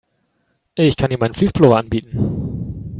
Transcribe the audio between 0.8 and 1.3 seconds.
kann dir